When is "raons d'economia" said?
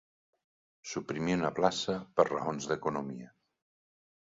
2.31-3.31